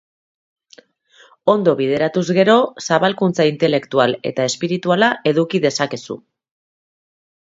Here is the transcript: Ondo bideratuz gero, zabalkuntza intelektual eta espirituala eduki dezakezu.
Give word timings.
Ondo 1.53 1.73
bideratuz 1.81 2.23
gero, 2.37 2.55
zabalkuntza 2.87 3.45
intelektual 3.49 4.15
eta 4.31 4.47
espirituala 4.53 5.11
eduki 5.33 5.63
dezakezu. 5.67 6.17